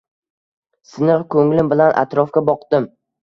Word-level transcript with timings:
Siniq 0.93 1.25
ko‘nglim 1.35 1.69
bilan 1.75 1.93
atrofga 2.05 2.45
boqdim. 2.51 2.89